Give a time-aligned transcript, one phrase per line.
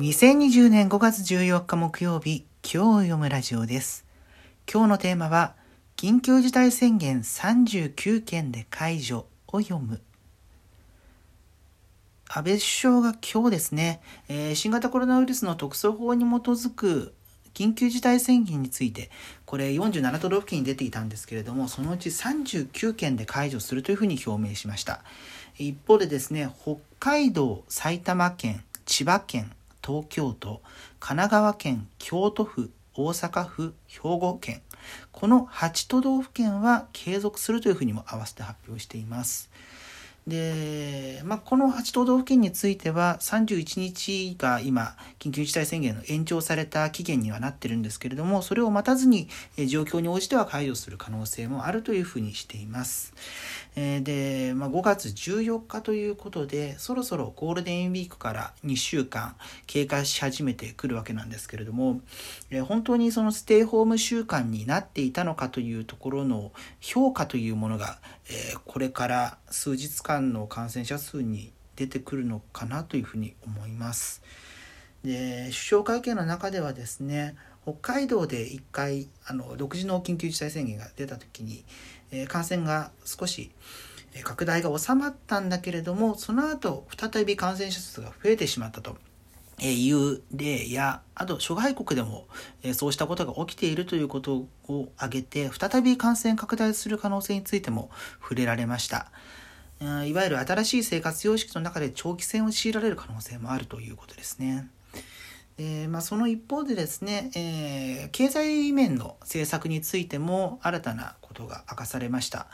[0.00, 4.06] 2020年5月14日木曜日、今日読むラジオです。
[4.66, 5.56] 今日のテーマは、
[5.94, 10.00] 緊急事態宣言39県で解除を読む。
[12.26, 14.00] 安倍首相が今日ですね、
[14.30, 17.12] えー新型コロナウイルスの特措法に基づく
[17.52, 19.10] 緊急事態宣言について、
[19.44, 25.04] これ47都道府県に出ていたんですけれども、そのうち39県で解除するというふうに表明しました。
[25.58, 29.52] 一方でですね、北海道、埼玉県、千葉県、
[29.84, 30.62] 東京都、
[30.98, 34.62] 神奈川県、京都府、大阪府、兵庫県、
[35.12, 39.50] この8都道府県は継続するというふうにも合わせて発表しています。
[40.26, 49.28] で、まあ、この8都道府県については31日が今緊急事態宣言の延長された期限にはなってるんですけれどもそれを待たずに
[49.66, 53.14] 状況に応じては解除する可能性もあるというふうにしています。
[53.74, 62.00] で、まあ、5月14日ということでそろそろゴールデンウィークから2週間経過し始めてくるわけなんですけれども、
[62.66, 67.98] 本当にそのステイホーム週間になっていたのかというところの評価というものが、
[68.64, 74.22] これから数日間の感染者数に出てくるのかなというふうに思います。
[75.04, 81.64] で首相会見の中ではですね北海道で1回あの独自の緊急事態宣言が出た時に、
[82.10, 83.50] えー感染が少し
[84.24, 88.96] 拡大が収まったんだけれどもその後再び感染者数が増えてしまったと。
[89.62, 92.26] いう例やあと諸外国でも、
[92.72, 97.90] そうしたことが起きているということを挙げて再び感染拡大する可能性についても
[98.22, 99.10] 触れられました。
[99.80, 104.68] うんいわゆる新しい生活様式の中で長期戦を強いられる可能性もあるということですね。
[105.56, 112.46] でまあ、その一方でですね、えー経済面の政策についても新たなことが明かされました。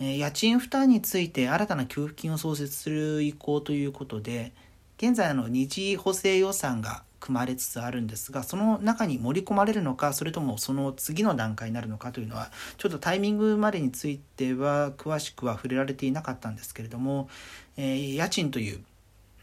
[0.00, 4.52] えー家賃負担について新たな給付金を創設する意向ということで
[4.98, 17.30] 現在の二次補正予算が組まれつつあるんですがその中に盛り込まれるのかそれともその次の段階になるのかというのはちょっとタイミングまでについては詳しくは触れられていなかったんですけれども、
[17.78, 18.84] えー家賃という、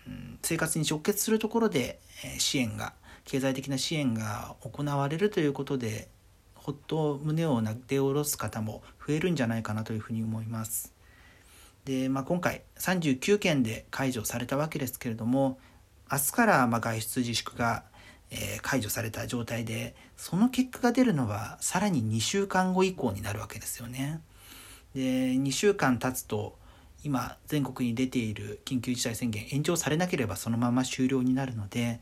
[0.07, 2.94] うん生活に直結するところで、え支援が
[3.25, 6.07] 経済的な支援が行われるということで
[6.53, 10.94] ほっと胸をなで下ろす方も増えるんじゃないかなというふうに思います。
[11.85, 15.57] で、まあ、今回39件で解除されたわけですけれども
[16.11, 17.83] 明日からま外出自粛が、
[18.33, 24.22] え解除された状態でその結果が出るのはさらに2週間後以降になるわけですよね。
[24.95, 26.57] で2週間経つと
[27.03, 31.99] 今全国に出ている緊急事態宣言延長されなければそのまま終了になるので、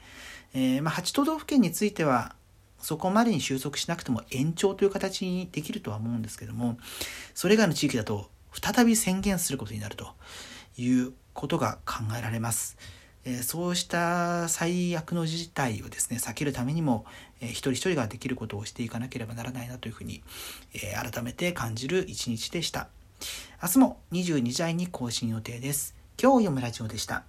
[0.53, 2.35] えーまあ、8都道府県については
[2.79, 6.77] そこまでに収束しなくても延長という形にできるとは思うんですけども
[7.33, 10.07] それ以外の地域だと再び宣言することになると
[10.77, 12.77] いうことが考えられます。
[13.25, 17.05] えーそうした最悪の事態をですね避けるためにも、
[17.41, 20.23] えー一人一人ができることをしていかなければならないなというふうに、
[20.73, 22.89] えー改めて感じる一日でした。
[23.61, 25.95] 明日も22時台に更新予定です。
[26.21, 27.28] 今日読むラジオでした。